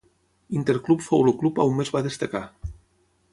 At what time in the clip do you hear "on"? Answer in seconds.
1.67-1.77